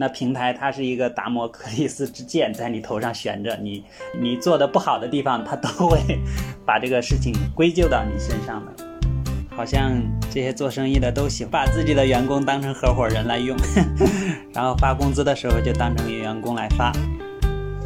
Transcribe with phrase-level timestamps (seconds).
[0.00, 3.84] 那平台它是一个达摩克利斯之剑在你头上悬着，你
[4.18, 5.98] 你做的不好的地方，它都会
[6.64, 8.72] 把这个事情归咎到你身上的。
[9.54, 9.92] 好像
[10.30, 13.54] 这些做生意的都喜欢把自己的员工当成合伙人来用，
[14.54, 16.90] 然后发工资的时候就当成员工来发。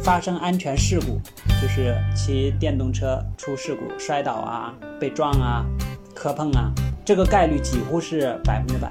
[0.01, 1.19] 发生安全事故，
[1.61, 5.65] 就是骑电动车出事故、摔倒啊、被撞啊、
[6.13, 6.71] 磕碰啊，
[7.03, 8.89] 这个概率几乎是百分之百。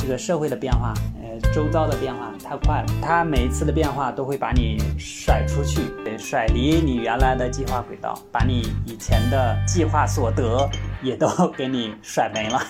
[0.00, 0.92] 这个社会的变化。
[1.52, 5.82] 周遭的变化太快了，它每一次的变化都会把你甩出去，
[6.16, 10.68] 甩离你原来的计划轨道，把你以前的计划所得
[11.02, 12.60] 也都 给你甩没了。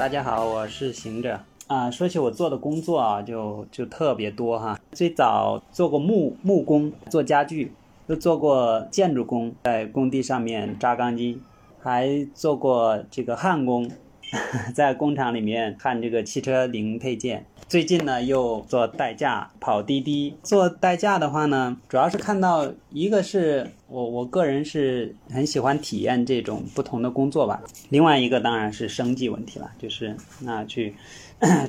[0.00, 1.90] 大家好，我是行者啊。
[1.90, 4.80] 说起我做的工作啊，就就特别多哈。
[4.92, 7.70] 最早做过木木工，做家具，
[8.06, 11.42] 又做过建筑工，在工地上面扎钢筋，
[11.82, 13.90] 还做过这个焊工。
[14.74, 20.36] 在工厂里面焊这个汽车零配件，最近呢又做代驾跑滴滴。
[20.42, 27.62] 做代驾的话呢，主要是看到一个是我我个人是很喜欢体验这种不同的工作吧。
[27.90, 30.96] 另外一个当然是生计问题了，就是那去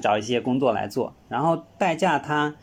[0.01, 1.13] 找一些工作来做。
[1.29, 2.55] 然后代驾它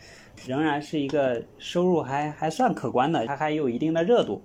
[0.44, 4.42] 仍然是一个收入还还算可观的，它还有一定的热度。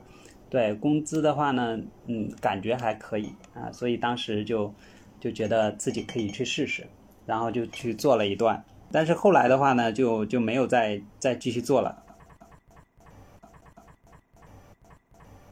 [0.51, 4.71] 对工资的话呢，嗯，感觉还可以啊，所以当时就。
[5.19, 6.85] 就觉得自己可以去试试，
[7.25, 8.61] 然后就去做了一段，
[8.93, 12.03] 但是后来的话呢，就就没有再再继续做了。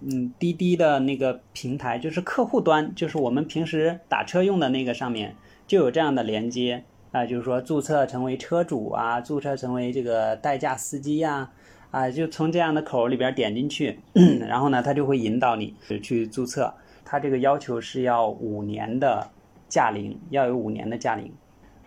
[0.01, 11.49] 嗯，滴滴的那个平台就是客户端，就是我们平时打车用的那个上面就有这样的连接啊，就是说注册成为车主啊，注册成为这个代驾司机呀，
[11.89, 13.99] 啊，就从这样的口里边点进去，
[14.47, 16.71] 然后呢，他就会引导你去注册，
[17.03, 19.31] 他这个要求是要五年的。
[19.69, 21.31] 驾龄要有五年的驾龄，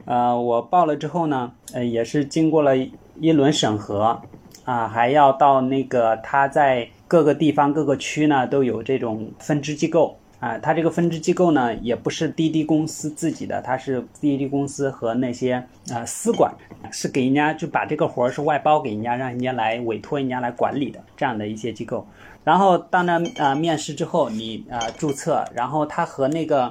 [0.06, 4.20] 呃，我报了之后呢，呃，也是经过了一轮审核，
[4.64, 15.54] 啊，还要到那个他在各个地方各个区呢都有这种分支机构，啊，他这个分支机构呢也不是滴滴公司自己的，他是滴滴公司和那些
[15.90, 16.52] 啊私管，
[16.90, 22.06] 是给人家就把这个活儿是外包给人家，让人家来委托人家来管理的这样的一些机构，
[22.44, 26.70] 然后到那啊面试之后，你啊注册，然后他和那个。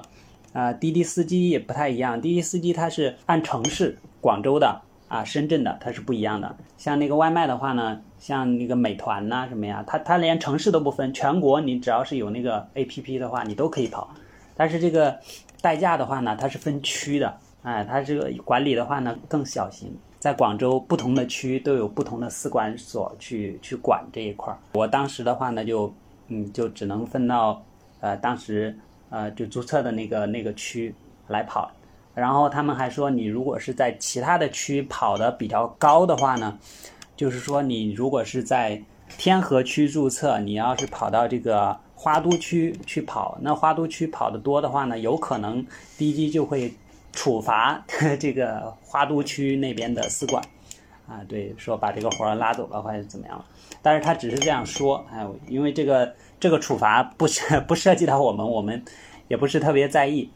[0.54, 2.22] 啊，滴滴司机也不太一样。
[2.22, 6.56] 滴滴司机它是按城市，广州的啊，深圳的它是不一样的。
[6.78, 14.14] 像那个外卖的话呢，像那个美团呐什么呀，它它连城市都不分，全国你只要是有那个 APP 的话，你都可以跑。
[14.56, 15.18] 但是这个
[15.60, 19.92] 代驾的话呢，它是分区的，哎，它这个管理的话呢更小型。
[20.20, 24.60] 在广州不同的区都有不同的司管所去去管这一块儿。
[24.74, 25.92] 我当时的话呢，就
[26.28, 27.64] 嗯就只能分到
[28.02, 28.78] 呃当时。
[29.14, 30.92] 呃，就注册的那个那个区
[31.28, 31.70] 来跑，
[32.16, 36.58] 然后他们还说，你如果是在其他的区跑的比较高的话呢，
[37.16, 38.82] 就是说你如果是在
[39.16, 45.64] 天河区注册，你要是跑到这个花都区去跑，那花都区跑的多的话呢，有可能
[45.96, 46.74] 滴滴就会
[47.12, 47.86] 处罚
[48.20, 50.44] 这个花都区那边的司管，
[51.08, 53.46] 啊，对，说把这个活儿拉走了或者怎么样了，
[53.84, 56.12] 但是他只是这样说，哎，因为这个。
[56.44, 58.84] 这个处罚不涉 不涉及到我们，我们
[59.30, 60.30] 也不是特别在意。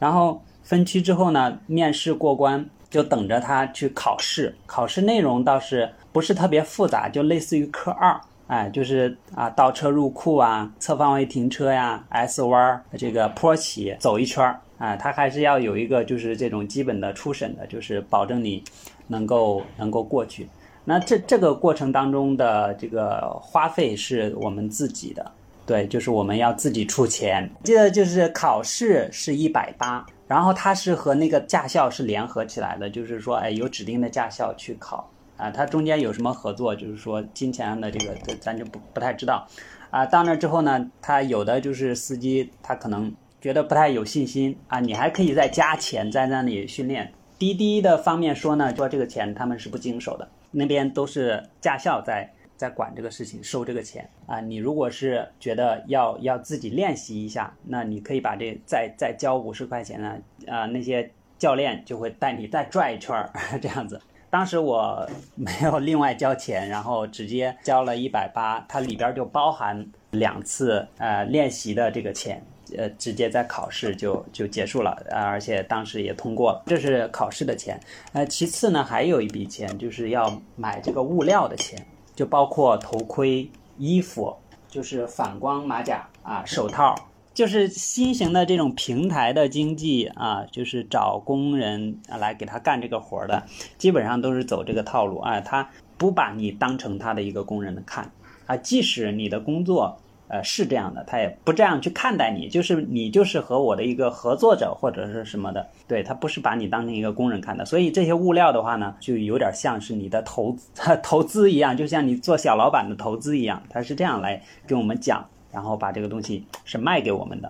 [0.00, 4.52] 然后分区之后呢，面试过关就等着他去考试。
[4.66, 18.64] 考试内容倒是不是特别复杂，就类似于科二，哎，就是啊倒车入库啊，侧方位停车呀，S 弯这个坡起走一圈儿啊，他还是要有一个就是这种基本的初审的，就是保证你
[19.06, 20.48] 能够能够过去。
[20.84, 25.30] 那这这个过程当中的这个花费是我们自己的。
[25.66, 27.50] 对，就是我们要自己出钱。
[27.62, 35.50] 记得就是考试是一百八，然后它是和那个驾校是联合起来的，就是说，哎，有指定的驾校去考啊。
[35.50, 36.76] 它中间有什么合作？
[36.76, 39.46] 就是说金钱的这个，咱就不不太知道。
[39.90, 47.10] 啊，到那之后呢，他有的就是司机，他可能觉得不太有信心啊，你还可以再加钱在那里训练。
[47.38, 52.30] 滴滴的方面说呢，说这个钱他们是不经手的，那边都是驾校在。
[52.64, 54.40] 在管这个事情，收这个钱啊！
[54.40, 60.16] 你如果是觉得要要自己练习一下，那你可以把这再再交五十块钱呢，
[60.46, 63.30] 啊，那些教练就会带你再转一圈儿
[63.60, 64.00] 这样子。
[64.30, 65.06] 当时我
[65.36, 72.42] 没有另外交钱，然后直接交了一百八，它里边就包含两次呃练习的这个钱，
[72.78, 77.78] 呃直接在考试就就结束了啊，而且当时也通过了，这是考试的钱。
[78.14, 81.78] 呃，其次呢，还有一笔钱就是要买这个物料的钱，
[82.14, 84.36] 就包括头盔、衣服，
[84.68, 86.94] 就是反光马甲啊、手套。
[87.34, 93.42] 就是新型的这种平台的经济啊，就是找工人来给他干这个活的，
[93.76, 95.40] 基本上都是走这个套路啊。
[95.40, 95.68] 他
[95.98, 98.12] 不把你当成他的一个工人的看
[98.46, 107.64] 啊，即使你的工作呃是这样的，他也不这样去看待你，就是你就是和我的一个合作者或者是什么的，对他不是把你当成一个工人看的。
[107.64, 110.56] 所以这些物料的话呢，就有点像是你的投
[111.02, 115.24] 投资一样，就像你做小老板的投资一样，他是这样来跟我们讲。
[115.52, 117.48] 然后把这个东西是卖给我们的，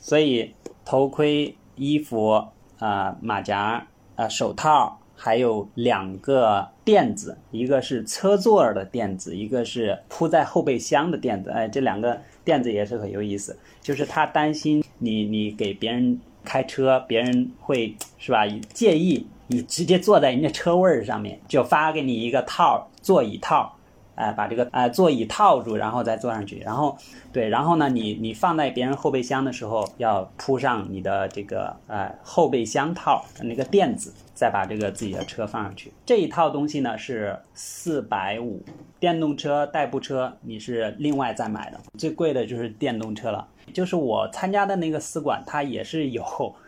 [0.00, 0.52] 所以
[0.84, 2.44] 头盔、衣服
[2.80, 11.50] 啊、马甲啊、手套，还有两个垫子，一个是车座的垫子，一个是铺在后备箱的垫子。
[11.50, 23.74] 哎，这两个垫子也是很有意思，就是他担心你你给别人开车，别人会是吧介意你直接坐在人家车位上面，就发给你一个套座椅套。
[24.18, 26.58] 哎，把这个呃座椅套住，然后再坐上去。
[26.58, 26.98] 然后，
[27.32, 35.92] 对，然后呢，你你放在别人后备箱的时候，要铺上你的这个呃后备箱套那个垫子，再把这个自己的车放上去。
[36.04, 38.60] 这一套东西呢是四百五，
[38.98, 43.46] 电动车代步车你是另外再买的，最贵的就是电动车了。
[43.72, 46.24] 就是我参加的那个司管，它也是有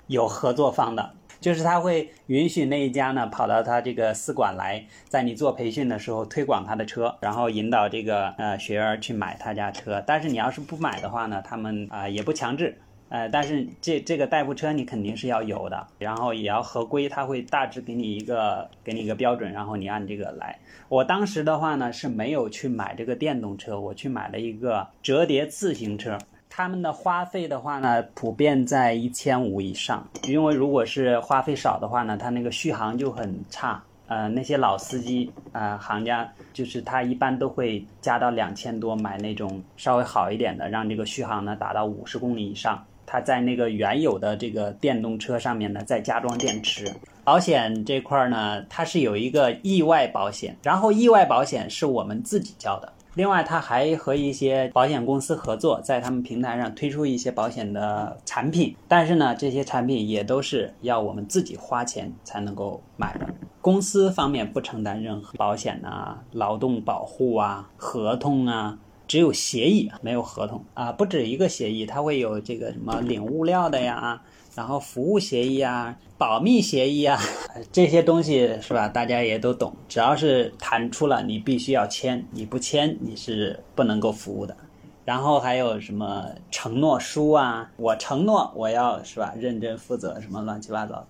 [0.07, 1.11] 有合作方的。
[1.41, 10.03] 就是他会允许那一家呢跑到他这个司管来，在你做培训的时候推广他的车，然后引导这个呃学员去买他家车。
[10.07, 12.79] 但是你要是不买的话呢，他们啊也不强制。
[13.09, 20.57] 呃，但是这这个代步车你肯定是要有的，然后也要合规，他会大致给你一个给你一个标准，然后你按这个来。
[20.89, 26.17] 我当时的话呢是没有去买这个电动车，我去买了一个折叠自行车。
[26.51, 33.83] 他们的花费的话呢，普遍在一千五以上，因为如果是花费少的话呢，他那个续航就很差。
[34.09, 42.85] 呃，那些老司机呃，行家就是他一般都会加到两千多买那种稍微好一点的，让这个续航呢达到五十公里以上。
[43.07, 46.93] 他在那个原有的这个电动车上面呢，再加装电池。
[47.23, 52.93] 保险这块呢，它是有一个意外保险，然后意外保险是我们自己交的。
[53.15, 58.77] 另外，他还和一些保险公司合作，在他们平台上推出一些保险的产品。
[58.87, 63.27] 但是呢，这些产品也都是要我们自己花钱才能够买的。
[63.61, 68.79] 公司方面不承担任何保险啊、劳动保护啊、合同啊，
[69.09, 70.93] 只有协议，没有合同啊。
[70.93, 74.23] 不止一个协议，它会有这个什么领物料的呀。
[74.55, 77.19] 然后服务协议啊，保密协议啊，
[77.71, 78.89] 这些东西是吧？
[78.89, 79.75] 大家也都懂。
[79.89, 84.57] 只要是谈出了，你必须要签，你不签你是不能够服务的。
[85.05, 87.71] 然后还有什么承诺书啊？
[87.77, 91.07] 我承诺我要是吧，认真负责，什么乱七八糟。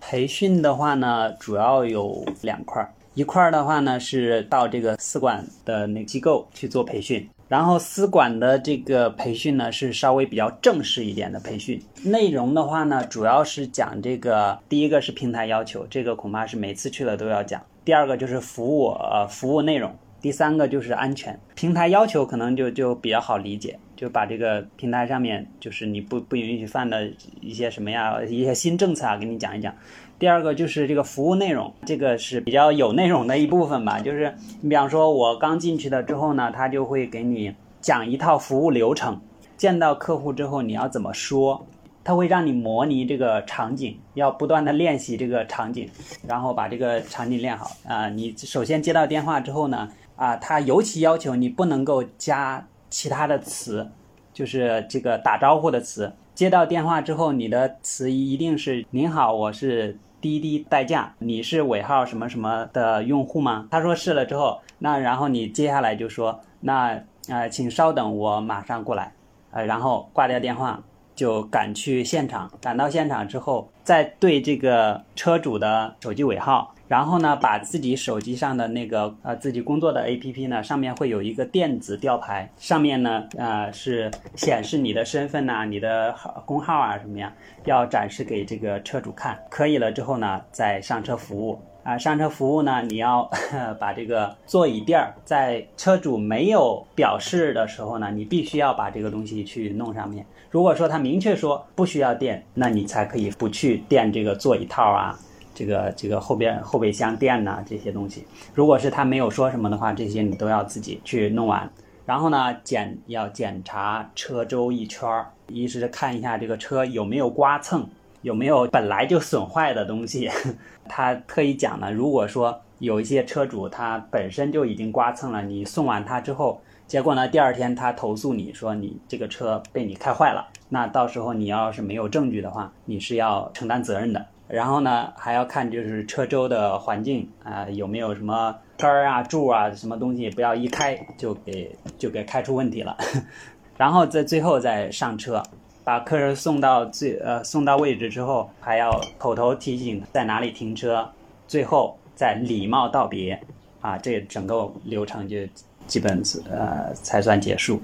[0.00, 7.28] 培训的话呢，主要有两块儿，一块儿的话呢是到这个四管的那机构去做培训。
[7.48, 11.80] 然后司管的这个培训呢，是稍微比较正式一点的培训。
[12.02, 17.62] 内容的话呢，主要是讲这个，第一个是平台要求，这个恐怕是每次去了都要讲。
[17.84, 19.94] 第二个就是服务，呃，服务内容。
[20.24, 21.38] 第三个就是安全。
[21.54, 27.06] 平台要求可能就就比较好理解，就把这个平台上面就是你不不允许犯的
[27.42, 29.74] 一些什么呀，一些新政策啊，给你讲一讲。
[30.18, 34.00] 第二个就是这个服务内容，这个是比较有内容的一部分吧。
[34.00, 39.20] 就是你比方说，我刚进去了之后呢，他就会给你讲一套服务流程。
[39.58, 41.66] 见到客户之后你要怎么说？
[42.02, 45.88] 他会让你模拟这个场景，要不断的练习这个场景，
[46.26, 48.08] 然后把这个场景练好啊。
[48.08, 53.90] 你首先接到电话之后呢，啊，他尤其要求你不能够加其他的词，
[54.32, 56.12] 就是这个打招呼的词。
[56.34, 69.12] 接到电话之后，你的词一定是“您好，我是滴滴代驾，你是尾号什么什么的用户吗？”他说是了之后，那然后你接下来就说：“那呃，请稍等，我马上过来。”
[69.52, 70.82] 呃，然后挂掉电话，
[71.14, 72.50] 就赶去现场。
[72.60, 76.73] 赶到现场之后，再对这个车主的手机尾号。
[76.86, 86.14] 然后呢，把自己手机上的那个呃自己工作的 APP 呢，上面会有一个电子吊牌，上面呢呃是显示你的身份呐、你的
[86.44, 87.32] 工号啊什么呀，
[87.64, 89.38] 要展示给这个车主看。
[89.48, 91.96] 可以了之后呢，再上车服务啊。
[91.96, 93.28] 上车服务呢，你要
[93.80, 100.24] 把这个座椅垫儿在车主没有表示的时候呢，你必须要把这个东西去弄上面。
[100.50, 105.18] 如果说他明确说不需要垫，那你才可以不去垫这个座椅套啊。
[105.54, 111.70] 这个这个后边后备箱垫呐这些东西，如果是他没有说什么的话，这些你都要自己去弄完。
[112.04, 117.88] 然后呢，检要检查车周一圈儿，一是看一下这个车有没有刮蹭，
[118.20, 120.28] 有没有本来就损坏的东西。
[120.86, 134.26] 他特意讲了，如果说有一些车主他本身就已经刮蹭了，你送完他之后，结果呢第二天他投诉你说你这个车被你开坏了，那到时候你要是没有证据的话，你是要承担责任的。
[134.48, 142.96] 然后呢还要看就是车周的环境啊，有没有什么杆儿啊、柱啊什么东西，不要一开就给就给开出问题了。
[143.76, 145.42] 然后在最后再上车，
[145.82, 151.08] 把客人送到最呃送到位置之后，还要口头提醒在哪里停车，
[151.48, 153.40] 最后再礼貌道别，
[153.80, 155.38] 啊，这整个流程就
[155.86, 157.80] 基本是呃才算结束。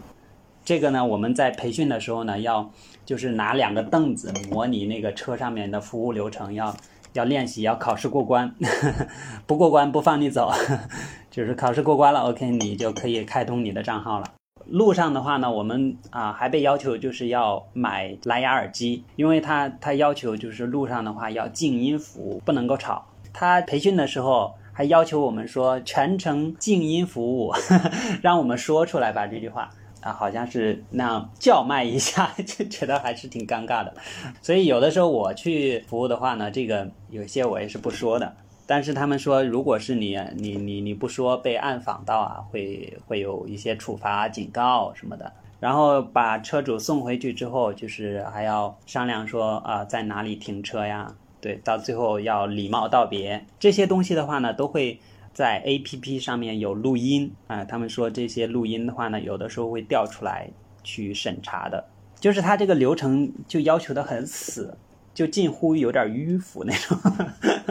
[0.64, 2.70] 这个呢，我们在培训的时候呢，要
[3.04, 6.74] 就是拿两个凳子模拟那个车上面的服务流程，要
[7.14, 8.54] 要练习，要考试过关，
[9.46, 10.52] 不过关不放你走，
[11.30, 14.26] 就是考试过关了，OK，你就可以开通你的账号了。
[14.66, 23.06] 路上的话呢，我们啊还被要求就是要买蓝牙耳机，因为他他要求就是路上的话要静音服务，不能够吵。
[23.32, 27.52] 他培训的时候还要求我们说全程静音服务，
[28.22, 33.94] 让我们说出来吧这句话啊，好像是那样叫卖一下， 就觉得还是挺尴尬的。
[34.40, 38.34] 所以有的时候我去服务的话呢，这个有些我也是不说的。
[38.66, 45.32] 但是他们说，如果是你你你你不说被暗访到啊，会会有一些处罚、警告什么的。
[45.58, 51.12] 然后把车主送回去之后，就是还要商量说啊，在哪里停车呀？
[51.40, 53.44] 对，到最后要礼貌道别。
[53.58, 55.00] 这些东西的话呢，都会
[55.32, 57.64] 在 APP 上面有录音啊。
[57.64, 60.50] 他们说这些录音的话呢，有的时候会调出来
[60.82, 61.84] 去审查的，
[62.18, 64.76] 就是他这个流程就要求的很死。
[65.12, 66.96] 就近乎有点迂腐那种，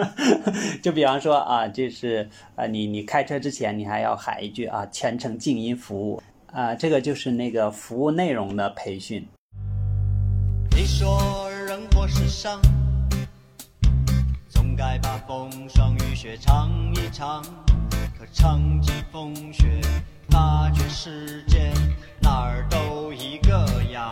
[0.83, 9.25] 就比方说啊，就是啊，你你开车之前，你还要喊一句啊，全程静音服务啊，这个就是那个服务内容的培训。
[10.75, 12.61] 你说人活世上，
[14.79, 17.43] 该把风霜雨雪尝一尝，
[18.17, 19.65] 可尝尽风雪，
[20.29, 21.74] 发觉世间
[22.21, 24.09] 哪都一个样。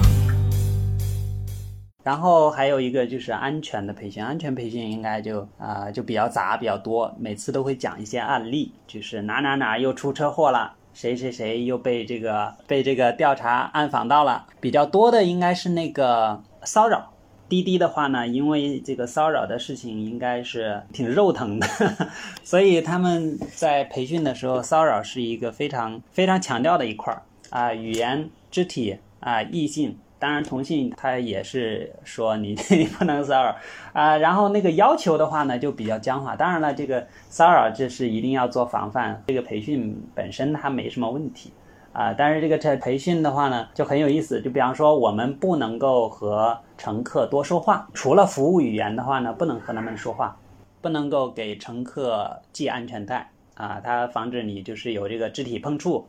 [2.03, 17.13] 然后还有一个就是安全的培训，安全培训应该就啊就比较杂比较多，每次都会讲一些案例，就是哪哪哪又出车祸了，谁谁谁又被这个被这个调查暗访到了，比较多的应该是那个骚扰。
[17.49, 21.67] 滴滴的话呢，因为这个骚扰的事情应该是挺肉疼的，
[22.43, 29.97] 所以他们在培训的时候，骚扰是一个非常非常强调的一块儿啊，语言、肢体啊、异性。
[30.19, 33.55] 当然，同性他也是说你 你不能骚扰
[33.93, 36.35] 啊，然后那个要求的话呢就比较僵化。
[36.35, 39.23] 当然了，这个骚扰这是一定要做防范。
[39.27, 41.51] 这个培训本身它没什么问题
[41.97, 44.39] 啊，但是这个这培训的话呢就很有意思。
[44.39, 50.37] 就比方说，我们不能够和乘客多说话，除了服务语言的话呢，不能和他们说话，
[50.79, 56.05] 不能够给乘客系安全带啊，它防止你就是有这个肢体碰触。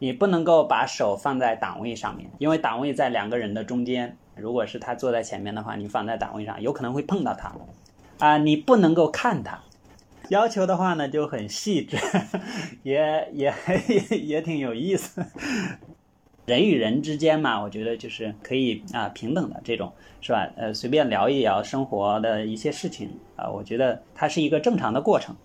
[0.00, 4.16] 你不能够把手放在档位上面，因为档位在两个人的中间。
[4.34, 7.52] 如果是他坐在前面的话，你放在档位上，有可能会碰到他。
[8.18, 9.60] 啊，你不能够看他。
[10.32, 11.96] 要求的话呢，就很细致，
[12.84, 13.52] 也也
[13.88, 15.24] 也 也挺有意思。
[16.46, 20.48] 人与人之间嘛，我觉得就是可以啊平等的这种，是吧？
[20.56, 25.36] 呃，随便聊一聊生活的一些事情啊，我觉得它是一个正常的过程。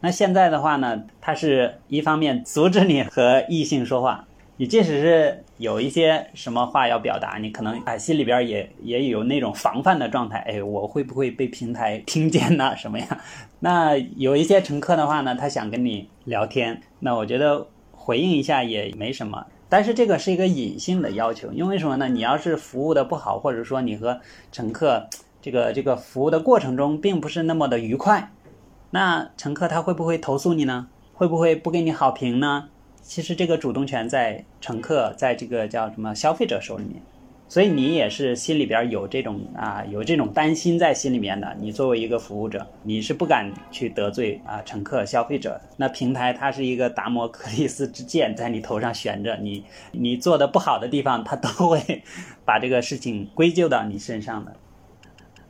[0.00, 4.26] 那现在的话呢，它是一方面阻止你和异性说话，
[4.60, 12.76] 你即使是有一些什么话要表达，你可能啊心里边也也有那种防范的状态，哎，我会不会被平台 听见呢？
[12.76, 13.22] 什么呀？
[13.60, 22.10] 那有一些乘客的话呢，他想跟你聊天，那我觉得回应一下也没什么，但是这个是一个隐性的要求，因为什么呢？
[22.10, 24.20] 你要是服务的不好，或者说你和
[24.52, 25.08] 乘客
[25.40, 28.30] 这个这个服务的过程中并不是那么的愉快。
[28.90, 30.88] 那乘客他会不会投诉你呢？
[31.14, 32.68] 会不会不给你好评呢？
[33.10, 37.02] 其实这个主动权在乘客，在这个叫什么消费者手里面，
[37.48, 41.56] 所以你也是心里边有这种啊，有这种担心在心里面的。
[41.58, 45.60] 你作为一个服务者，你是不敢去得罪啊乘客、消费者。
[45.76, 52.04] 那平台它是一个达摩克利斯之剑在你头上悬着，你你做的不好的地方，它都会
[52.44, 54.54] 把这个事情归咎到你身上的。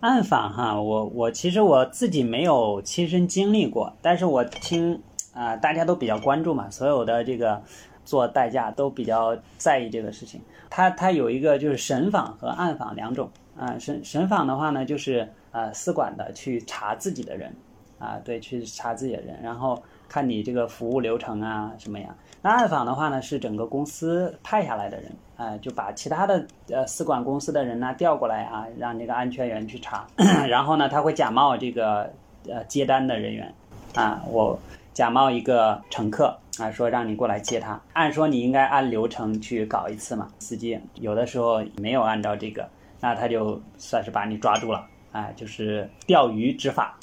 [0.01, 5.03] 暗访哈，我我其实我自己没有亲身经历过，但是我听
[5.35, 7.63] 啊，大家都比较关注嘛，所有的这个
[8.05, 10.41] 做代驾都比较在意这个事情。
[10.69, 17.55] 它它有一个就是审访和暗访两种啊，审审访的话呢，就是呃私管的去查自己的人，
[17.99, 22.15] 啊，对，去查自己的人，然后看你这个服务流程啊什么呀。
[22.43, 30.07] 那暗访的话呢，是整个公司派下来的人，啊，就把其他的呃私管公司的人呢调过来啊，让这个安全员去查，
[30.49, 32.11] 然后呢，他会假冒这个
[32.49, 33.53] 呃接单的人员，
[33.95, 34.59] 啊，我
[35.01, 42.69] 假冒一个乘客啊，说让你过来接他，按说你应该按流程去搞一次嘛，司机有的时候没有按照这个，
[43.01, 46.99] 那他就算是把你抓住了，啊，就是钓鱼执法。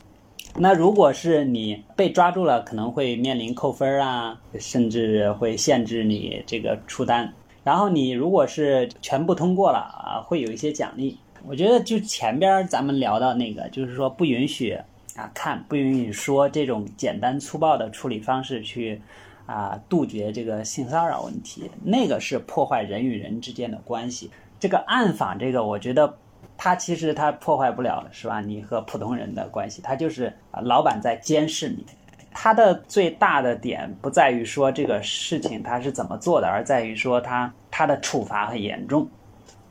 [0.56, 7.34] 那如果是你被抓住了，可能会面临扣分啊，甚至会限制你这个出单。
[7.64, 11.18] 然后你如果是全部通过了啊，会有一些奖励。
[11.48, 14.78] 我觉得就前边咱们聊到那个，就是说不允许
[15.18, 19.02] 啊看，不允许说这种简单粗暴的处理方式去
[19.46, 24.32] 啊杜绝这个性骚扰问题，那个是破坏人与人之间的关系。
[24.60, 26.18] 这个暗访这个，我觉得。
[26.60, 28.42] 他其实他破坏不了，是吧？
[28.42, 30.34] 你和普通人的关系，他就是，
[30.64, 31.86] 老板在监视你。
[32.32, 39.08] 他的最大的点不在于说这个事情他是怎么做的，而在于说他他的处罚很严重。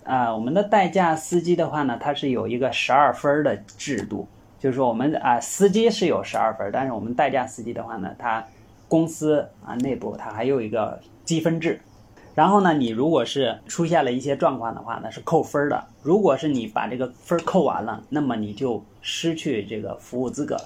[0.05, 8.45] 啊，我们的代驾司机的话呢，他是有一个十二分的制度，就是说我们啊司机是有十二分，但是我们代驾司机的话呢，他
[8.89, 11.81] 公司啊内部他还有一个积分制。
[12.35, 15.83] 然后呢，你如果是出现了一些状况的话，那是扣分的。
[16.03, 20.65] 如果是你把这个分扣完了，那么你就失去这个服务资格了，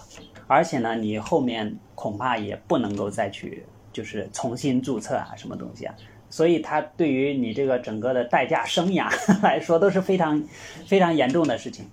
[0.49, 5.95] 而且呢，你后面恐怕也不能够再去就是重新注册啊，什么东西啊。
[6.29, 9.09] 所以它对于你这个整个的代驾生涯
[9.41, 10.43] 来说都是非常
[10.87, 11.87] 非常严重的事情。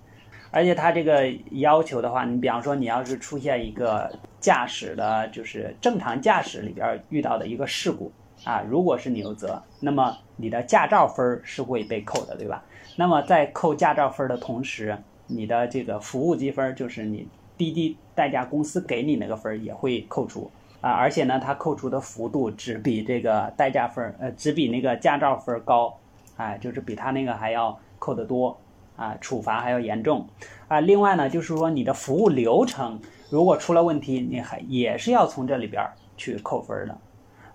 [0.50, 8.10] 而且它这个要求的话，你比方说你要是出现一个驾驶的，就是正常驾驶里边遇到的一个事故。
[8.44, 12.62] 啊，如果是你有责，那么你的驾照分是会被扣的，对吧？
[12.94, 17.26] 那么在扣驾照分的同时，你的这个服务积分，就是你
[17.56, 20.48] 滴滴代驾公司给你那个分也会扣除
[20.80, 20.92] 啊。
[20.92, 25.98] 而且呢，它扣除的幅度只比这个代驾分，呃，只比那个驾照分高，
[26.36, 28.56] 哎，就是比他那个还要扣得多
[28.98, 30.28] 啊，处罚还要严重
[30.68, 30.80] 啊。
[30.80, 33.00] 另外呢，就是说你的服务流程
[33.30, 35.82] 如果出了问题，你还也是要从这里边
[36.18, 36.98] 去扣分的，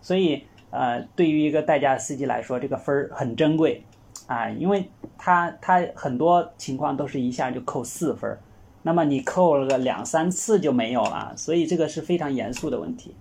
[0.02, 0.44] 所以。
[0.76, 3.84] 呃，对于一个代驾司机来说，这个分儿很珍贵，
[4.26, 4.90] 啊，因为
[5.20, 8.36] 他他很多情况都是一下就扣四分，
[8.82, 13.16] 那么你扣了个两三次就没有了，所以这个是非常严肃的问题，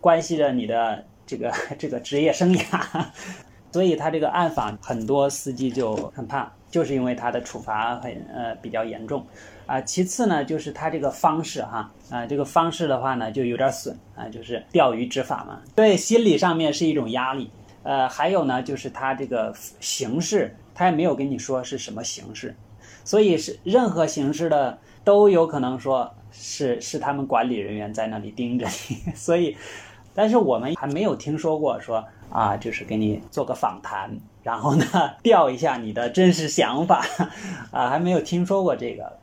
[0.00, 3.06] 关系着你的这个 这个职业生涯，
[3.70, 9.24] 所以他这个暗访很多司机就很怕，就是因为他的处罚很呃比较严重。
[9.66, 17.50] 啊，其次呢，就是他这个方式哈，啊，这个方式的话呢，就有点损啊，就是钓鱼执法嘛，对，心理上面是一种压力。
[17.82, 22.54] 呃，还有呢，就是他这个形式，他也没有跟你说是什么形式，
[23.04, 29.54] 所以是任何形式的都有可能说是是他们管理人员在那里盯着你， 所以，
[30.14, 34.10] 但是我们还没有听说过说啊，就是给你做个访谈，
[34.42, 34.84] 然后呢
[35.22, 37.04] 调一下你的真实想法，
[37.72, 39.18] 啊，还没有听说过这个。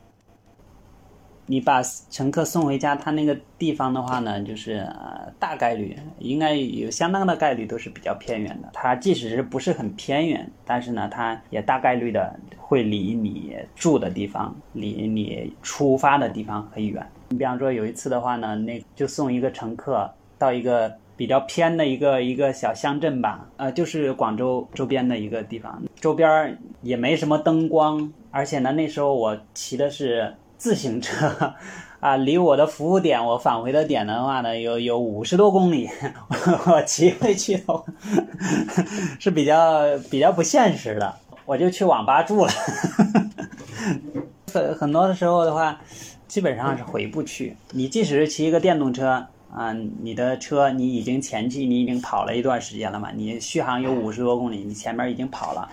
[1.48, 8.70] 你把乘客送回家，他那个地方的话呢，就是呃大概率应该有相当的概率都是比较偏远的。
[8.74, 17.08] 他即使是不是很偏远，但是呢，他也大概率的会离你住的地方、离你出发的地方很远。
[17.30, 30.34] 你比方说有一次的话呢，那就送一个乘客到一个比较偏的一个一个小乡镇吧，呃，就是广州周边的一个地方，周边也没什么灯光，而且呢，那时候我骑的是。
[30.58, 31.54] 自行车
[32.00, 35.88] 啊，离我的服务点，我返回的点的话呢，有有五十多公里，
[36.66, 37.84] 我骑回去的话
[39.20, 41.14] 是比较比较不现实的，
[41.46, 42.52] 我就去网吧住了。
[44.54, 45.78] 很很多的时候的话，
[46.26, 47.56] 基本上是回不去。
[47.72, 55.70] 你即使是骑一个电动车啊，你的车你已经前期你已经跑了一段时间了嘛，你续航有五十多公里，你前面已经跑了。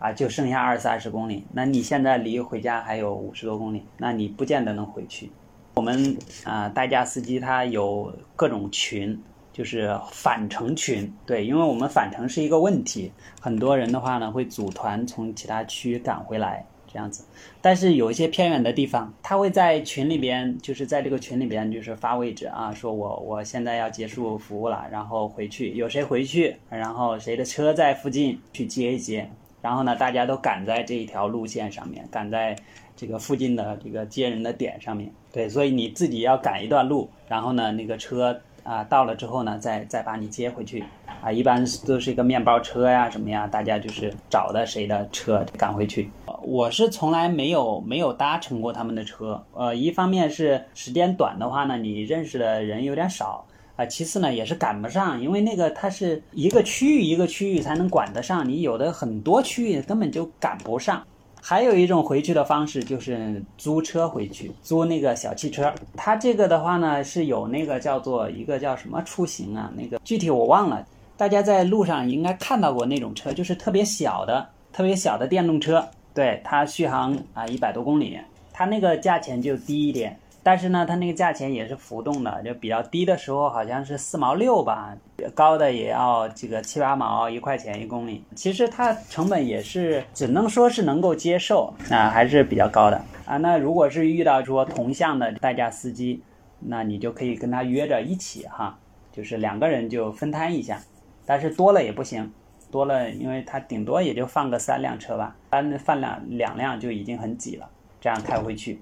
[0.00, 5.28] 啊，就剩下二三十公里，那你现在离回家还有五十多公里，那你不见得能回去。
[5.74, 9.20] 我们啊，代驾司机他有各种群，
[9.52, 13.10] 就是返程群，对，因为我们返程是一个问题，
[13.40, 17.24] 很多人的话呢会组团从其他区赶回来这样子。
[17.60, 29.28] 但是有一些偏远的地方，他会在群里边，就是在这个群里边就是发位置啊，说我我现在要结束服务了，然后回去，有谁回去，然后谁的车在附近去接一接。
[29.60, 32.56] 然后呢，大家都赶在这一条路线上面，赶在
[32.94, 35.10] 这个附近的这个接人的点上面。
[35.32, 40.84] 对，所以你自己要赶一段路，然后呢，那个车啊到了之后呢，再再把你接回去。
[41.20, 46.08] 啊，一般都是一个面包车呀什么呀，大家就是找的谁的车赶回去。
[46.42, 53.44] 我是从来没有没有搭乘过他们的车，呃，一方面是时间短的话呢，你认识的人有点少
[53.76, 61.02] 啊，其次呢也是赶不上，因为那个它是一个区域一个区域才能管得上，你有的很多区域根本就赶不上。
[61.40, 65.72] 还有一种回去的方式就是租车回去，租那个小汽车。
[65.96, 70.84] 它这个的话呢是有那个叫做一个叫什么出行啊，那个具体我忘了。
[71.16, 75.84] 大家在路上应该看到过那种车，就是特别小的、特别小的电动车。
[76.18, 78.18] 对，它续航啊一百多公里，
[78.52, 80.18] 它那个价钱就低一点。
[80.42, 84.96] 但是呢，它那个价钱也是浮动的，就比较低的时候好像是四毛六吧，
[85.32, 88.24] 高的也要这个七八毛一块钱一公里。
[88.34, 93.36] 其实它成本也是只能说是能够接受啊，还是比较高的啊。
[93.36, 96.20] 那如果是遇到说同向的代驾司机，
[96.58, 98.76] 那你就可以跟他约着一起哈，
[99.12, 100.80] 就是两个人就分摊一下，
[101.24, 102.32] 但是多了也不行，
[102.70, 107.68] 多了因为他顶多也就放个三辆车吧，单放两两辆就已经很挤了，
[108.00, 108.80] 这样开回去。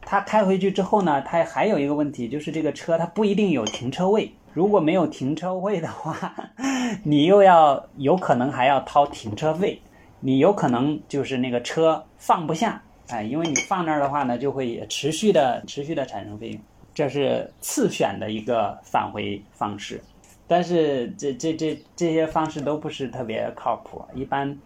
[0.00, 4.32] 他开回去之后呢，他还有一个问题，就是这个车它不一定有停车位。
[4.54, 6.34] 如果没有停车位的话，
[7.04, 9.80] 你又要有可能还要掏停车费，
[10.20, 16.60] 你有可能就是那个车放不下，哎，因为你放那儿的话呢，就会持续的持续的产生费用，
[16.94, 20.02] 这是次选的一个返回方式。
[20.48, 24.58] 但是这这这这些方式都不是特别靠谱，一般。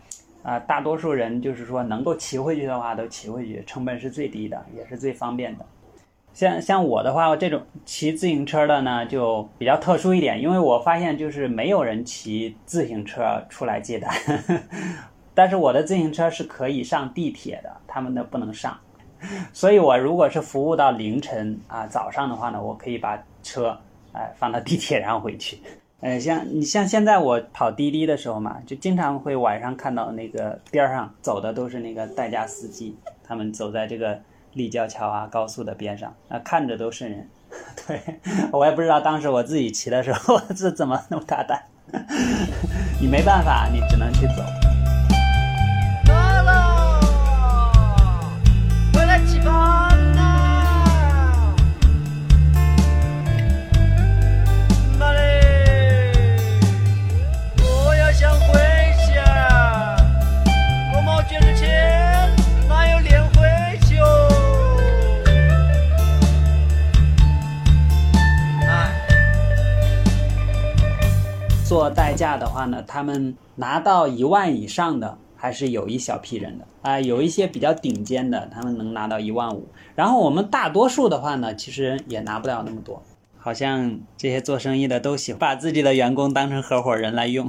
[0.44, 5.64] 啊，大多数人就是说能够骑回去的话都骑回去，成本是最低的，也是最方便的。
[6.34, 14.12] 像像我的话，这种骑自行车的呢就比较特殊一点，因为我发现就是没有人骑自行车出来接单，
[15.32, 18.76] 但是我的自行车是可以上地铁的，他们的不能上。
[19.54, 23.78] 所以我如果是服务到凌晨啊早上的话呢，我可以把车
[24.12, 25.58] 哎放到地铁上回去。
[26.00, 34.20] 呃，像你像现在我跑滴滴的时候嘛，就经常会晚上看到那个边上走的都是那个代驾司机，他们走在这个
[34.54, 37.28] 立交桥啊高速的边上，啊看着都瘆人。
[37.86, 38.00] 对
[38.50, 41.62] 我也不知道当时我自己骑的时候 是怎么那么大胆，
[43.00, 44.61] 你没办法，你只能去走。
[71.72, 79.66] 做代驾的话呢，他们拿到一万以上的还是有一小批人的啊，有一些比较顶尖的，他们能拿到一万五。
[79.94, 83.02] 然后我们大多数的话呢，其实也拿不了那么多。
[83.38, 87.48] 好像这些做生意的都喜欢把自己的员工当成 合伙人来用，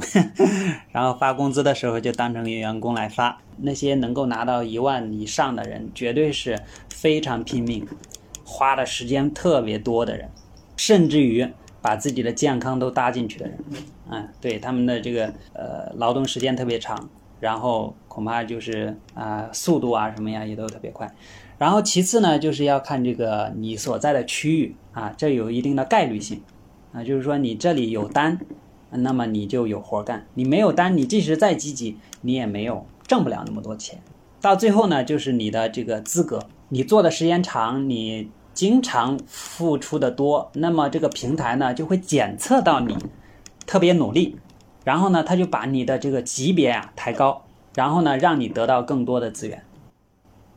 [0.94, 3.38] 然后发工资的时候就当成员工来发。
[3.58, 6.58] 那些能够拿到一万以上的人，绝对是
[6.90, 7.86] 非常拼命，
[8.46, 10.30] 花的时间特别多的人，
[10.78, 11.46] 甚至于。
[11.84, 13.58] 把自己的健康都搭进去的人，
[14.10, 17.10] 嗯，对他们的这个呃劳动时间特别长，
[17.42, 21.14] 然后恐怕就是啊速度啊什么呀也都特别快，
[21.58, 26.42] 然后其次呢就是要看这个你所在的区域啊，这有一定的概率性，
[26.94, 28.40] 啊就是说你这里有单，
[28.90, 34.02] 那么你就有活干，你没有单，你即使再积极，你也没有挣不了那么多钱，
[34.40, 38.30] 到最后呢就是你的这个资格，你做的时间长，你。
[38.54, 42.96] 经常付出的多，那么这个平台呢就会检测到你
[43.66, 44.38] 特别努力，
[44.84, 49.64] 然后呢他就把你的这个级别啊抬高，然后呢让你得到更多的资源。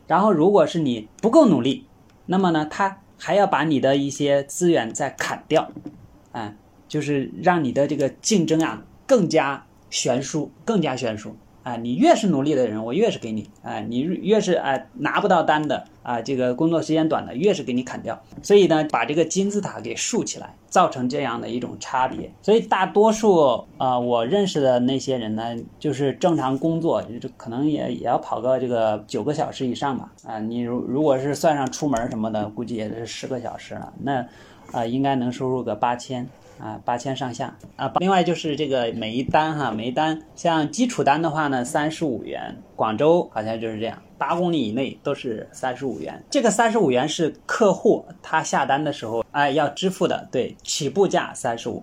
[0.07, 1.87] 然后如果是你不够努力，
[2.27, 5.71] 那么呢他还要把你的一些资源再砍掉，
[6.33, 6.55] 啊，
[6.87, 11.37] 就是让你的这个竞争啊更加悬殊，更加悬殊。
[11.67, 18.23] 啊，你越是努力的人，我越是给你啊；你越是啊拿不到单的啊，这个工作时间短的，越是给你砍掉。
[18.41, 22.31] 所以呢，把这个金字塔给竖起来，造成这样的一种差别。
[22.41, 30.13] 所以大多数啊，我认识的那些人呢，就是正常工作，就可能也也要跑个这个九个小时以上吧。
[30.25, 33.93] 啊，你如如果是算上出门什么的，估计也是十个小时了。
[34.01, 34.25] 那
[34.71, 36.29] 啊，应该能收入个八千。
[36.59, 37.93] 啊，八千上下啊。
[38.01, 42.57] 另外就是这个每一单哈，每一单像基础单的话呢，三十五元。
[42.75, 46.23] 广州好像就是这样，八公里以内都是三十五元。
[46.31, 51.83] 这个三十五元是客户他下单的时候哎要支付的，对，起步价三十五。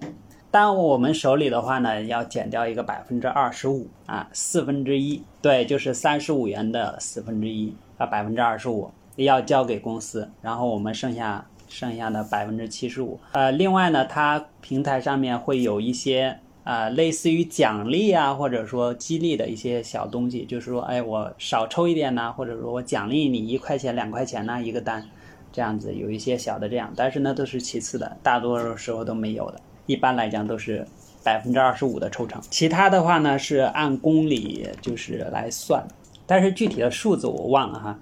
[0.51, 11.43] 但我们手里的话呢，要减掉一个百分之二十五啊，四分之一，对，就是三十五元的四分之一啊，百分之二十五要交给公司，然后我们剩下。
[11.73, 25.03] 剩下的百分之七十五，呃，另外呢，它平台上面会有一些啊，类似于奖励啊，或者说激励的一些小东西，就是说，哎，我少抽一点呢，或者说我奖励你一块钱、两块钱呢一个单，
[25.51, 29.59] 这样子有一些小的这样，但是呢都是其次的，大多数时候都没有的。
[29.87, 30.87] 一般来讲都是
[31.23, 35.83] 百分之二十五的抽成，其他的话呢是按公里就是来算，
[36.27, 37.99] 但是具体的数字我忘了哈。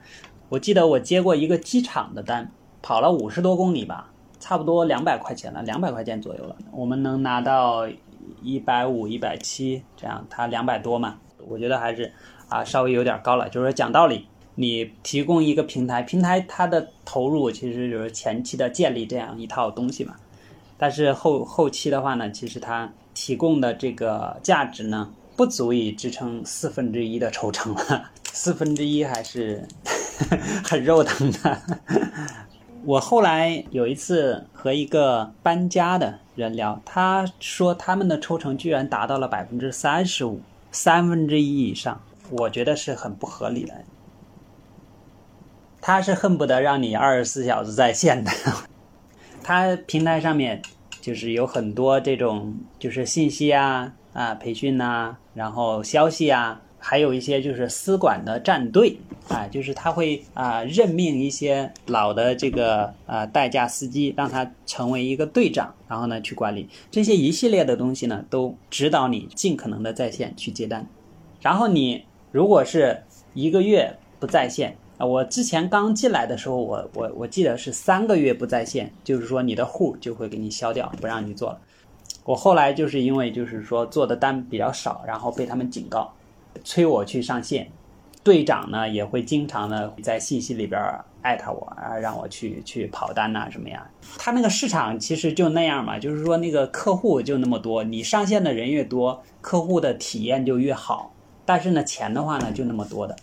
[0.50, 7.88] 我记得我接过一个机场的单，跑了五十多公里吧，差不多两百块钱了，两百块钱左右了，我们能拿到。
[8.44, 11.18] 一百五、一百七这样，它两百多嘛，
[11.48, 12.12] 我觉得还是
[12.50, 13.50] 啊稍微有点高了。
[13.50, 20.16] 就是说讲道理，你提供一个平台，平台它的投入其实就是前期的建立这样一套东西嘛。
[20.78, 29.68] 但是后后期的话呢，其实它提供的这个价值呢，不足以支撑四分之一的抽成了，四分之一还是
[30.64, 31.62] 很肉疼的。
[32.84, 40.42] 我后来有一次和一个搬家的人聊，他说他们的抽成居然达到了百分之三十五，
[40.72, 43.74] 三分之一以上，我觉得是很不合理的。
[45.80, 48.32] 他是恨不得让你二十四小时在线的，
[49.44, 50.62] 他平台上面
[51.00, 56.62] 就是有很多这种就是信息啊啊培训呐，然后消息啊。
[56.84, 58.98] 还有一些就是司管的战队
[59.30, 70.86] 啊，就是他会啊任命一些老的这个呃代驾司机，让他成为一个队长，然后呢去管理这些一系列的东西呢，都指导你尽可能的在线去接单。
[71.40, 73.04] 然后你如果是
[73.36, 81.60] 一个月不在线啊，我之前刚进来的时候，我我我记得是三个月不在线，就是说你的户就会给你消掉，不让你做了。
[82.24, 86.12] 我后来就是因为就是说做的单比较少，然后被他们警告。
[86.64, 87.72] 催我去上线，
[88.24, 90.80] 队长呢也会经常的在信息里边
[91.22, 93.90] 艾特我啊，让我去去跑单呐什么呀？
[94.18, 101.14] 他那个市场其实就那样嘛，就是说那个客户就那么多，你上线的人越多，客户的体验就越好。
[101.44, 103.16] 但是呢，钱的话呢就那么多的，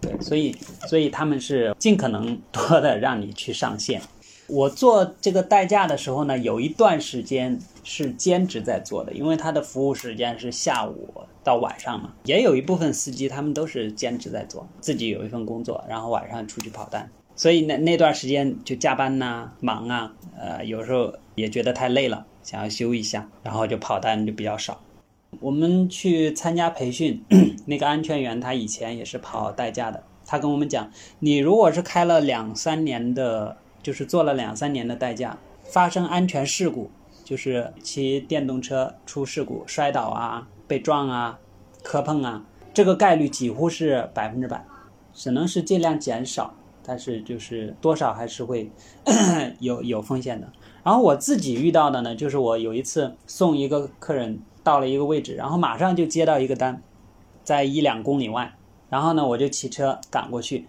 [0.00, 0.54] 对，所以
[0.86, 4.00] 所以他们是尽可能多的让你去上线。
[4.46, 11.12] 我做这个代驾的时候呢，有一段时间是兼职在做的，因为他的服务时间是下午
[11.46, 12.12] 到晚上嘛。
[12.24, 17.08] 也有一部分司机他们都是兼职在做，自己有一份工作，然后晚上出去跑单。
[17.36, 24.80] 所以那那段时间就加班呐，忙啊，呃，有时候也觉得太累了，想要休一下，然后就跑单就比较少。
[25.40, 27.24] 我们去参加培训，
[27.66, 33.56] 那个安全员他以前也是跑代驾的，他跟我们讲，你如果是开了两三年的。
[33.82, 36.90] 就是做了两三年的代驾，发生安全事故，
[37.22, 41.38] 就是骑电动车出事故摔倒啊、被撞啊、
[41.82, 44.64] 磕碰啊，这个概率几乎是百分之百，
[45.12, 48.70] 只能是尽量减少，但是就是多少还是会
[49.60, 50.50] 有有风险的。
[50.82, 56.80] 然后我自己遇到的呢，就是我有一次送一个客人到了一个位置，然后马上就接到一个单，
[57.42, 58.54] 在一两公里外，
[58.88, 60.66] 然后呢我就骑车赶过去。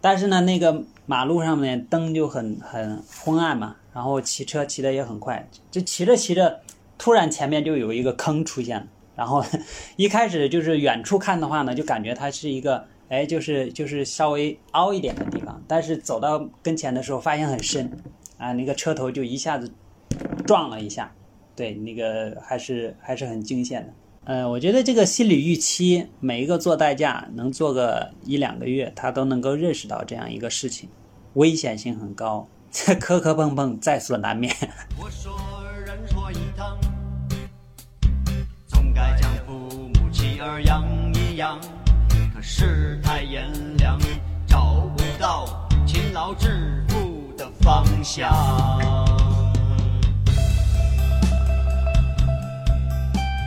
[0.00, 6.60] 但是呢，那个马路上面灯就很很昏暗嘛，然后骑车骑的也很快，就骑着骑着，
[6.96, 8.86] 突然前面就有一个坑出现了，
[9.18, 9.44] 然后
[9.96, 17.90] 一开始就是远处看的话呢，就感觉它是一个，哎，就是就是稍微凹一点的地方，但是走到跟前的时候发现很深，
[18.36, 19.68] 啊，那个车头就一下子
[20.46, 21.12] 撞了一下，
[21.56, 23.92] 对，那个还是还是很惊险的。
[24.32, 30.88] 呃，我觉得这个心理预期，每一个做代驾能做个一两个月，他都能够认识到这样一个事情，
[31.32, 32.46] 危险性很高，
[33.00, 34.54] 磕磕碰碰在所难免。
[35.00, 35.32] 我说
[35.84, 36.78] 人说一趟，
[40.48, 40.82] 儿养
[41.14, 41.60] 一扬，
[42.34, 43.98] 可世态炎凉，
[44.46, 48.30] 找不到勤劳致富的方向。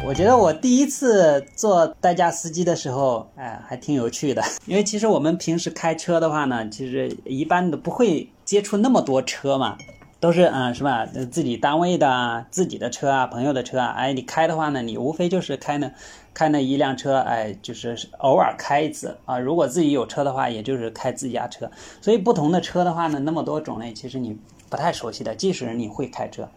[0.05, 4.43] 我觉得我第一次做代驾司机的时候，哎，还挺有趣的。
[4.65, 9.77] 因为其实我们平时开车的话呢，其实一般都不会接触那么多车嘛，
[10.19, 11.05] 都是嗯，是吧？
[11.05, 15.91] 自己单位的啊、自己的车啊、朋友的车啊，哎，你开的话呢，你无非就是开呢
[16.33, 19.39] 开那一辆车，哎，就是偶尔开一次啊。
[19.39, 21.69] 如果自己有车的话，也就是开自家车。
[22.01, 24.37] 所以不同的车的话呢，那么多种类，其实你
[24.69, 26.49] 不太熟悉的，即使你会开车。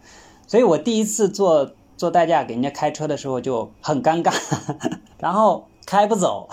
[0.47, 1.71] 所以我第一次做。
[1.97, 4.33] 做代驾给人家开车的时候就很尴尬，
[5.17, 6.49] 然后开不走。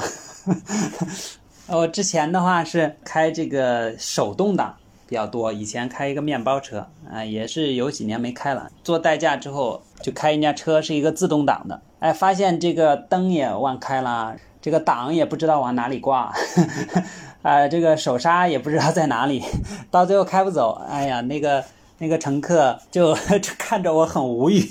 [1.66, 4.76] 我之前的话是开这个手动挡
[5.12, 8.70] 比较多，以前开一个面包车啊，也是有几年没开了。
[8.83, 16.33] 做代驾之后就开人家车是一个自动挡的，哎，发现这个灯也忘开了，这个档也不知道往哪里挂，
[17.42, 19.44] 啊，这个手刹也不知道在哪里，
[19.90, 20.81] 到最后开不走。
[20.88, 21.62] 哎呀，那个
[21.98, 23.14] 那个乘客就
[23.59, 24.66] 看着我很无语。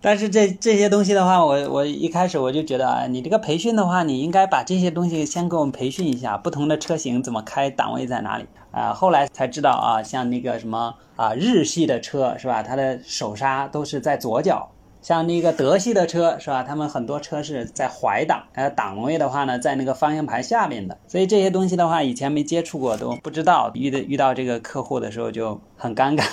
[0.00, 8.92] 但是这这些东西的话，我我一开始我就觉得啊，你这个培训的话，你应该把这些东西先给我们培训一下，不同的车型怎么开，档位在哪里啊？
[8.92, 12.62] 后来才知道啊，像那个什么啊，日系的车是吧？
[12.62, 14.70] 它的手刹都是在左脚。
[15.06, 16.64] 像那个德系的车是吧？
[16.64, 20.98] 他们很多车是在怀档，呃，档位的话呢，在那个方向盘下面的。
[21.06, 23.70] 所以这些东西的话，以前没接触过，都不知道。
[23.74, 26.24] 遇的遇到这个客户的时候就很尴尬，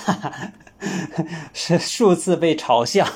[1.54, 3.06] 是数次被嘲笑。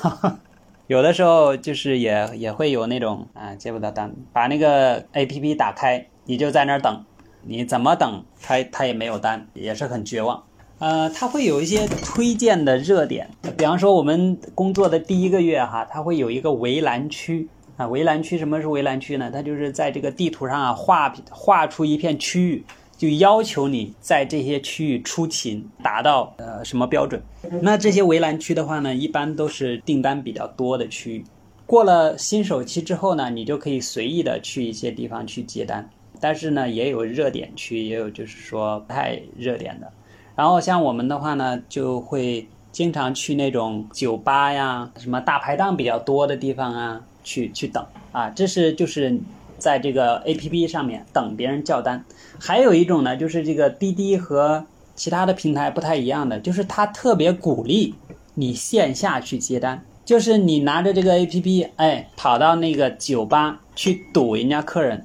[0.86, 7.04] 有的时候就是也也会有那种啊，接不到单，把那个 A P P 打开，你就在那儿等，
[7.42, 10.44] 你怎么等，他他也没有单，也是很绝望。
[10.78, 17.86] 呃，它会有一些推荐的热点，比方说我们工作的第一个月哈，它会有一个围栏区啊。
[17.88, 19.28] 围栏区什么是围栏区呢？
[19.32, 22.64] 它就是在这个地图上啊画画出一片区域，
[22.96, 27.20] 就要求你在这些区域出勤，达到呃什么标准。
[27.60, 31.24] 那这些围栏区的话呢，一般都是订单比较多的区域。
[31.66, 39.92] 过了新手期之后呢，你就可以随意的去一些地方去接单，但是呢，也有热点区，也有就是说不太热点的。
[40.38, 48.30] 然后像我们的话呢，就会经常去那种酒吧呀，什么大排档比较多的地方啊，去去等啊。
[48.30, 49.18] 这是就是
[49.58, 52.04] 在这个 A P P 上面等别人叫单。
[52.38, 57.96] 还有一种呢，就是这个滴滴和其他的平台不太一样的，就是它特别鼓励
[58.34, 65.04] 你线下去接单，就是你拿着这个 A P P，哎，跑到那个酒吧去堵人家客人，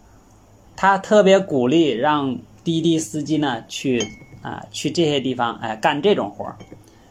[0.76, 4.00] 他特别鼓励让滴滴司机呢去。
[4.44, 6.56] 啊，去这些地方，哎，干这种活儿，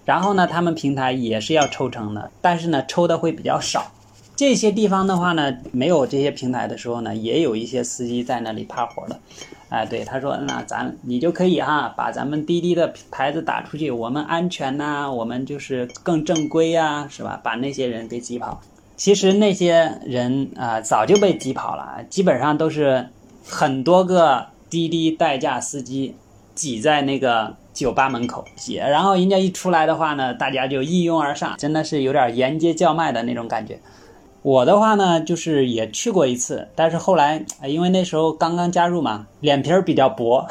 [0.05, 3.91] 然后呢，他们平台也是要抽成的，但是呢，抽的会比较少。
[4.35, 9.19] 这些地方的话呢，没有这些平台的时候呢，也有一些司机在那里趴活的。
[9.69, 17.41] 哎，对，他说，那咱你就可以哈，把咱们滴滴的牌子打出去，我们安全呐，我们就是更正规呀，是吧？
[17.43, 18.61] 把那些人给挤跑。
[18.97, 23.09] 其实那些人啊，早就被挤跑了，基本上都是
[23.47, 26.15] 很多个滴滴代驾司机。
[26.55, 33.81] 挤在那个酒吧门口挤，然后人家一出来的话呢，大家就一拥而上，真的是有点沿街叫卖的那种感觉。
[34.43, 40.47] 我的话呢，就是也去过一次，但是后来因为那时候刚刚加入嘛，脸皮儿比较薄，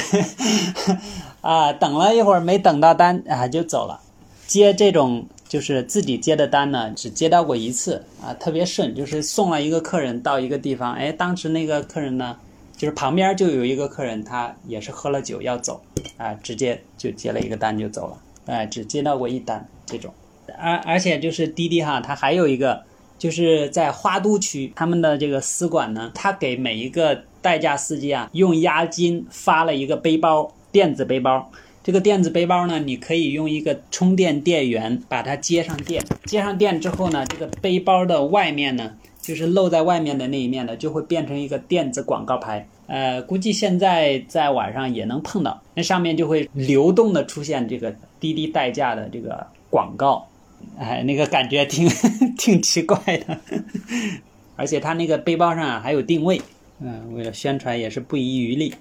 [1.40, 4.00] 啊，等了一会儿没等到单啊就走了。
[4.46, 12.36] 接这种就是自己接的单呢，只接到过一次啊，特别顺，就是送了一个客人到一个地方，哎，当时那个客人呢。
[12.76, 15.80] 就是旁边就有一个客人，他也是喝了酒要走，
[16.18, 20.12] 啊，直接就接了一个单就走了，哎，只接到过一单这种，
[20.58, 22.84] 而而且就是滴滴哈，它还有一个
[23.18, 31.50] 就是在花都区，他们的这个司管呢，他给每一个代驾司机啊用押金发了一个背包，电子背包，
[31.82, 38.96] 这个电子背包呢，你可以用一个充电电源把它接上电，接上电之后呢，这个背包的外面呢。
[39.26, 42.64] 就是露在外面的那一面的，就会变成一个电子广告牌。
[42.86, 50.28] 呃，估计现在在晚上也能碰到，那上面就会流动的出现这个滴滴代驾的这个广告。
[50.78, 51.88] 哎，那个感觉挺
[52.38, 53.36] 挺奇怪的，
[54.54, 56.40] 而且它那个背包上还有定位，
[56.80, 58.72] 嗯，为了宣传也是不遗余力。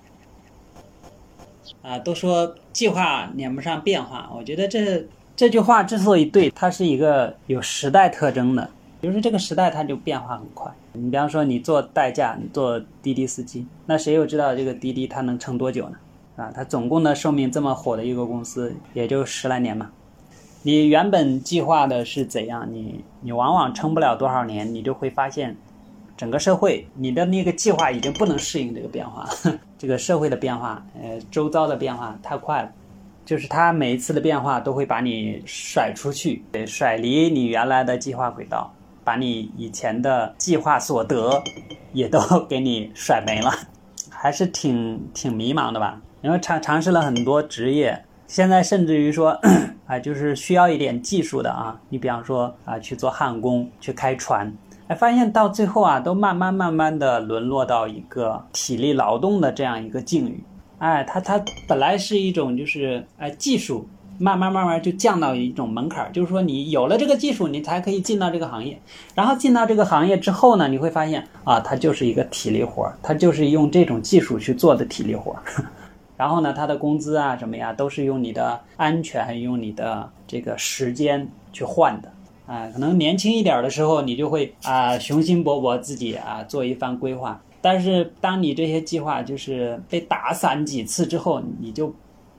[1.81, 5.03] 啊，都说计划撵不上变化，我觉得这
[5.36, 8.69] 这句话之所以对，它是一个有时代特征的。
[9.06, 10.74] 就是这个时代，它就变化很快。
[10.94, 15.98] 你比方说，你做代驾，你做滴滴司机，那谁又知道这个滴滴它能撑多久呢？
[16.38, 19.91] 啊，它总共的寿命这么火的一个公司，也就十来年嘛。
[20.63, 25.56] 你原本计划的是怎样，你你往往撑不了多少年，你就会发现，
[26.18, 29.60] 整个社会你的那个计划已经不能适应这个变化了。
[29.78, 32.72] 这个社会的变化，呃，周遭的变化太快了，
[33.24, 38.74] 就是它每一次的变化都会把你甩出去，甩离你原来的计划轨道。
[39.06, 41.41] 把你以前的计划所得
[41.94, 43.52] 也都给你甩没了，
[44.10, 46.02] 还是挺挺迷茫的吧？
[46.22, 49.39] 因为尝尝试了很多职业，现在甚至于说，
[49.86, 51.80] 啊，就是需要一点技术的啊。
[51.89, 54.52] 你比方说啊，去做焊工，去开船，
[54.88, 60.44] 哎，发现到最后啊，都慢慢慢慢的沦落到一个体力劳动的这样一个境遇。
[60.80, 61.39] 哎，它它
[61.70, 63.88] 本来是一种就是哎技术。
[64.17, 68.80] 慢慢慢慢就降到一种门槛，就是说你有了这个技术，你才可以进到这个行业。
[69.13, 75.41] 然后进到这个行业之后呢，你会发现啊，它就是一个体力活儿，它就是用这种技术去做的体力活儿。
[76.18, 82.09] 然后呢，他的工资啊什么呀，都是用你的安全、用你的这个时间去换的。
[82.47, 87.41] 啊，可能年轻一点的时候，你就会啊雄心勃勃自己啊做一番规划。
[87.61, 91.93] 但是当你这些计划就是被打散几次之后，你就。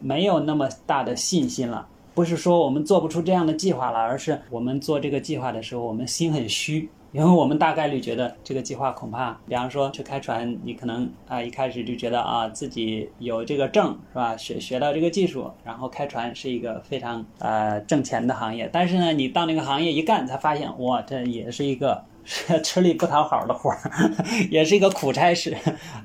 [0.07, 1.85] 没有那么大的信心了，
[2.15, 6.89] 不是说我们做不出这样的计划了，而是我们做这个计划的时候，我们心很虚。
[7.13, 14.37] 因为我们大概率觉得这个计划恐怕，比方说去开船，你可能啊一开始就觉得啊自己有这个证是吧？
[14.37, 18.69] 学学到这个技术，然后开船是一个非常呃挣钱的行业。
[18.71, 22.05] 但是呢，你到那个行业一干，才发现哇，这也是一个
[22.63, 23.81] 吃力不讨好的活儿，
[24.51, 25.57] 也是一个苦差事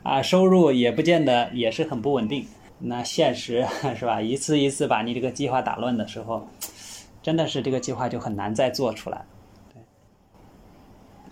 [0.03, 2.45] 啊，收入也不见得也是很不稳定。
[2.83, 3.65] 那现实
[3.97, 4.21] 是吧？
[4.21, 6.47] 一次一次把你这个计划打乱的时候，
[7.21, 9.23] 真的是这个计划就很难再做出来。
[9.73, 9.81] 对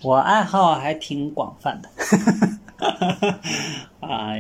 [0.04, 1.90] 我爱好还挺广泛的，
[2.78, 3.40] 哈哈哈
[4.08, 4.34] 啊，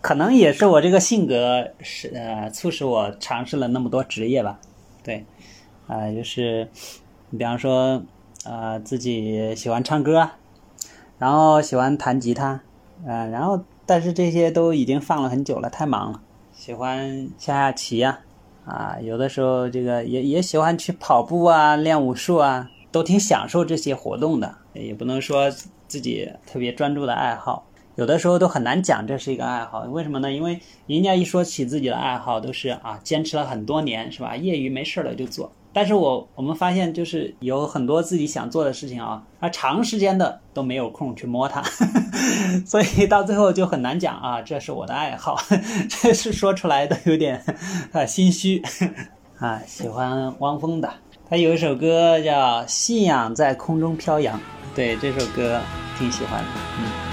[0.00, 4.58] 可能也是我这个性格是呃促使我尝试了那么多职业吧。
[5.02, 5.24] 对，
[5.86, 6.68] 啊，就是
[7.30, 8.02] 你比方说
[8.44, 10.30] 啊自己喜欢唱歌，
[11.18, 12.60] 然后喜欢弹吉他，
[13.06, 16.22] 啊，然后但是这些都已经放了很久了，太忙了。
[16.54, 18.20] 喜欢下下棋呀，
[18.64, 22.70] 啊，有的时候这个也也喜欢去跑步啊，练武术啊。
[22.90, 25.50] 都挺享受这些活动的，也不能说
[25.88, 27.66] 自己特别专注的爱好，
[27.96, 29.80] 有的时候都很难讲这是一个爱好。
[29.84, 30.32] 为什么呢？
[30.32, 34.34] 因为人家一说起自己的爱好，都是啊坚持了很多年，是吧？
[34.36, 35.52] 业余没事了就做。
[35.72, 41.62] 但是我我们发现，就是有很多自己想做的事情啊，他长时间的都没有空去摸它，
[42.66, 45.36] 所以到最后就很难讲啊，这是我的爱好，
[45.88, 47.42] 这是说出来都有点
[47.92, 48.62] 啊心虚
[49.40, 49.60] 啊。
[49.66, 50.92] 喜欢汪峰的。
[51.30, 54.36] 他有一首歌叫《信仰在空中飘扬》，
[54.74, 55.58] 对这首歌
[55.98, 56.48] 挺喜欢的，
[56.78, 57.11] 嗯。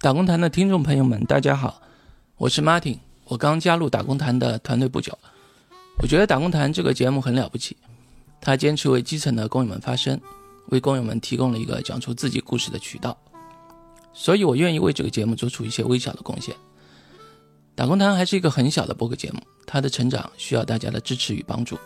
[0.00, 1.80] 打工谈的听众朋友们，大家好，
[2.36, 5.18] 我是 Martin，我刚加入打工谈的团队不久。
[5.96, 7.74] 我觉得打工谈这个节目很了不起，
[8.44, 10.20] 他坚持为基层的工友们发声，
[10.66, 13.16] 为工友们提供了一个讲出自己故事的渠道，
[14.12, 16.54] 所以我愿意为这个节目做出一些微小的贡献。
[17.74, 21.78] 打工谈还是一个很小的播客节目，它的成长需要大家的支持与帮助。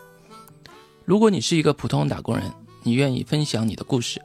[1.05, 2.51] 如果你是一个普通打工人，
[2.83, 4.21] 你愿意分享你的故事，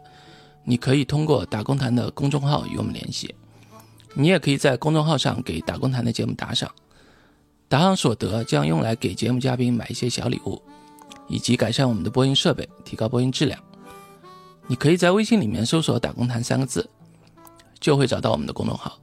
[0.64, 3.32] 你可以通过打工谈的公众号与我们联系。
[4.12, 6.68] 你也可以在公众号上给打工谈的节目打赏，
[7.68, 10.60] 打赏所得将用来给节目嘉宾买一些小礼物，
[11.26, 13.58] 以及改善我们的播音设备，提高播音质量。
[14.66, 16.88] 你可以在微信里面搜索“打工谈”三个字，
[17.80, 18.98] 就会找到我们的公众号。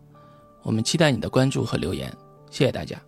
[0.63, 2.11] 我们期待你的关注和留言，
[2.49, 2.99] 谢谢大家。